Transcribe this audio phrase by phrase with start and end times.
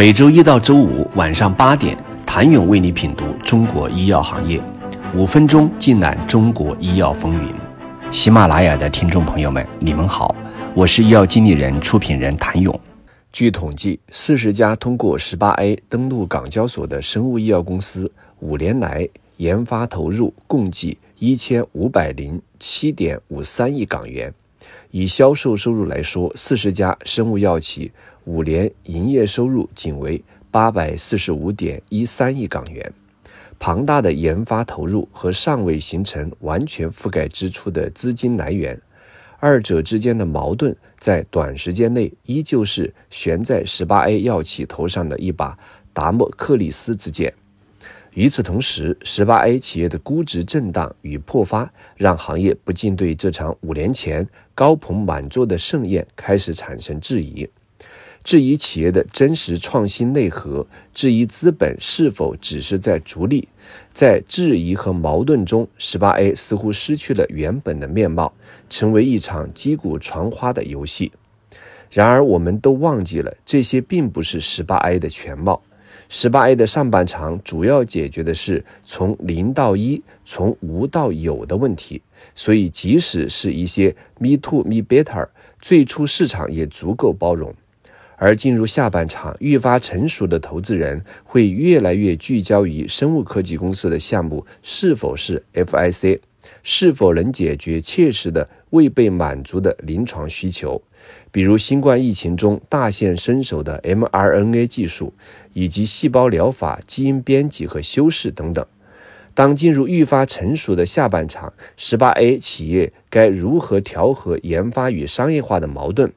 [0.00, 4.58] 每周一到周五晚上八点，谭勇为你品读中国医药行业，
[5.14, 7.54] 五分钟尽览中国医药风云。
[8.10, 10.34] 喜马拉雅的听众朋友们，你们好，
[10.74, 12.80] 我是医药经理人、出品人谭勇。
[13.30, 19.06] 据统计，四十家通过十八 A 登陆港交所的生物医药公司，五年来
[19.36, 24.32] 研发投入共计一千五百零七点五三亿港元。
[24.92, 27.92] 以销售收入来说，四十家生物药企。
[28.24, 32.92] 五年营业收入仅为八百四十五点一三亿港元，
[33.58, 38.80] 庞大的研发投入和尚未形成完全覆盖支出的资金来源，
[39.38, 45.58] 二者之间的矛盾在短时间内依旧是悬在十八 A 药企头上的一把
[45.92, 47.32] 达摩克里斯之剑。
[48.14, 57.48] 与此同时，十八 A 企业的估值震荡与破发，让行业不禁对这场五年前高朋满座的盛宴开始产生质疑。
[58.22, 63.48] 质疑企业的真实创新内核，质疑资本是否只是在逐利，
[63.92, 68.32] 在质疑和矛盾中，十八 A 似乎失去了原本的面貌，
[68.68, 71.12] 成为一场击鼓传花的游戏。
[71.90, 75.62] 然而，我们都忘记了，这些并不是十八 A 的全貌。
[76.08, 82.02] 十八 A 的上半场主要解决的是从零到一、从无到有的问题，
[82.34, 85.28] 所以即使是一些 Me Too Me Better，
[85.60, 87.54] 最初市场也足够包容。
[88.20, 96.20] 而进入下半场，愈发成熟的投资人会越来越聚焦于生物科技公司的项目是否是 FIC，
[96.62, 100.82] 是否能解决切实的未被满足的临床需求，
[101.32, 105.14] 比如新冠疫情中大显身手的 mRNA 技术，
[105.54, 108.64] 以及细胞疗法、基因编辑和修饰等等。
[109.32, 116.12] 当进入愈发成熟的下半场，十八 A 企业该如何调和研发与商业化的矛盾？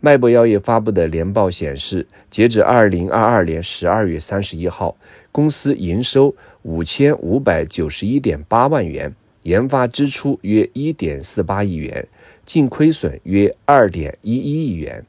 [0.00, 4.96] 脉搏药业发布的年报显示，截至二零二二年十二月三十一号，
[5.32, 12.06] 公司营收五千五百九十一点八万元，研发支出约一点四八亿元，
[12.46, 15.04] 净亏损约二点一一亿元，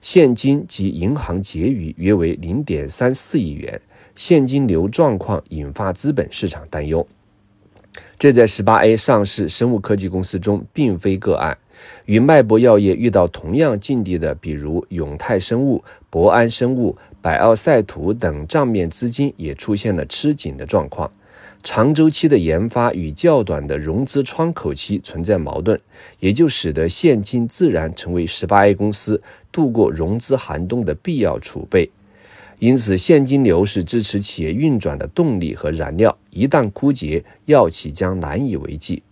[0.00, 3.80] 现金及银行结余约为零点三四亿元，
[4.16, 7.06] 现金流状况引发资本市场担忧。
[8.18, 11.56] 这在十八 A 上市生物科技公司中并非个案。
[12.06, 21.10] 与脉搏药业遇到同样境地的，比如永泰生物、博安生物、百奥赛图等账面资金也出现了吃紧的状况。
[21.62, 25.80] 长周期的研发与较短的融资窗口期存在矛盾，
[26.20, 31.90] 也就使得现金自然成为十八 A 公司度过融资寒冬的必要储备。
[32.58, 39.02] 因此，现金流是支持企业运转的动力和燃料，一旦枯竭，药企将难以为继。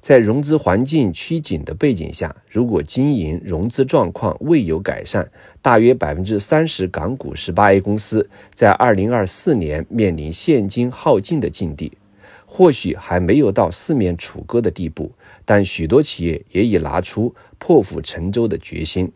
[0.00, 5.30] 在融资环境趋紧的背景下，如果经营融资状况未有改善，
[5.60, 11.92] 大约百分之三十港股十八 A 公司在二零二四年面临现金耗尽的境地。
[12.46, 15.12] 或许还没有到四面楚歌的地步，
[15.44, 19.12] 但许多企业也已拿出破釜沉舟的决心。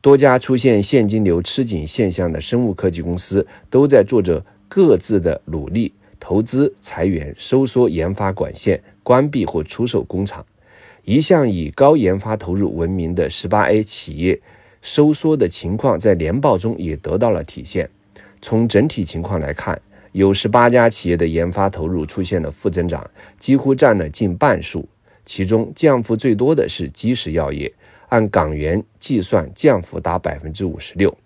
[0.00, 5.92] 多家出现现金流吃紧现象的生物科技公司都在做着各自的努力。
[6.18, 10.44] 投资、裁员、收缩研发管线、关闭或出售工厂，
[11.04, 14.40] 一向以高研发投入闻名的十八 A 企业
[14.80, 17.88] 收缩的情况，在年报中也得到了体现。
[18.40, 19.80] 从整体情况来看，
[20.12, 23.08] 有十八家企业的研发投入出现了负增长，
[23.38, 24.88] 几乎占了近半数。
[25.24, 27.72] 其中降幅最多的是基石药业，
[28.08, 31.16] 按港元计算，降幅达百分之五十六。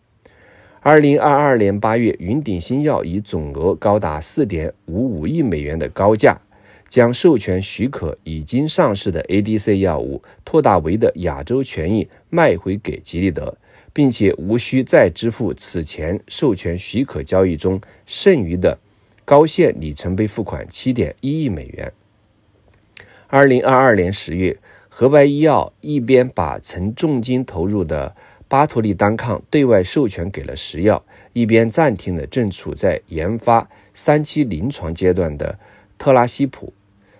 [0.80, 6.38] 二零二二年八月，云顶新药以总额高达四点五五亿美元的高价，
[6.88, 13.56] 将授权许可已经上市的 ADC 药物拓大维的亚洲权益卖回给吉利德，
[13.92, 18.78] 并且无需再支付此前授权许可交易中剩余的
[19.24, 21.92] 高线里程碑付款七点一亿美元。
[23.26, 24.56] 二零二二年十月，
[24.88, 28.14] 合白医药一边把曾重金投入的
[28.46, 35.58] 巴托利单抗对外授权给了石药，一边暂停了正处在研发三期临床阶段的
[35.98, 36.72] 特拉西普。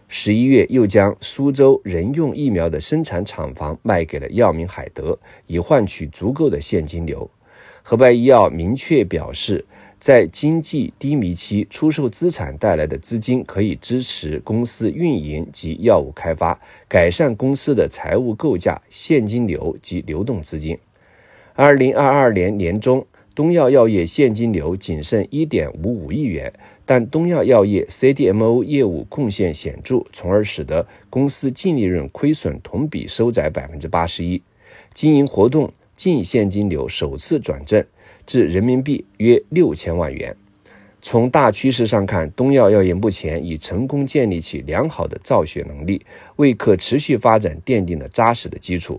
[0.08, 5.18] 十一月又将苏州人用疫苗的生产厂房卖给了药明海德，
[5.48, 7.28] 以换取足够的现金流。
[7.82, 9.64] 合白医药明确表示，
[9.98, 20.78] 在经济低迷期出售资产带来的资金可以支持公司运营及药物开发，改善公司的财务构架、现金流及流动资金。
[21.54, 23.04] 二零二二年年中，
[23.36, 26.50] 东药药业现金流仅剩一点五五亿元，
[26.86, 34.40] 但东药药业 CDMO 业务贡献显著，从而使得公司净利润亏损同比收窄百分之八十一，
[34.94, 37.84] 经营活动净现金流首次转正，
[38.24, 40.34] 至人民币约六千万元。
[41.02, 46.00] 从大趋势上看，东药药业目前已成功建立起良好的造血能力，
[46.36, 48.98] 为可持续发展奠定了扎实的基础。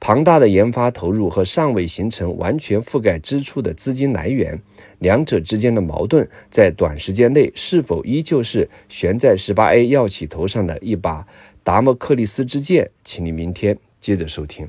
[0.00, 4.60] 庞大的研发投入和尚未形成完全覆盖支出的资金来源，
[5.00, 11.26] 两者之间的矛盾在短时间内是否依旧是悬在十八 A 药企头上的一把
[11.64, 12.90] 达摩克利斯之剑？
[13.02, 14.68] 请你明天接着收听。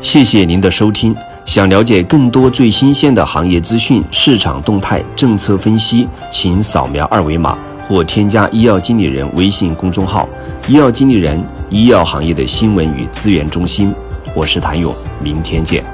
[0.00, 1.14] 谢谢您的收听。
[1.46, 7.56] 想了解更多最新鲜的行业资讯、市场动态、政策分析，请扫描二维码
[7.86, 10.28] 或添加医药经理人微信公众号
[10.66, 11.40] “医药经理人”——
[11.70, 13.94] 医药行业的新闻与资源中心。
[14.36, 14.92] 我是谭勇，
[15.22, 15.93] 明天见。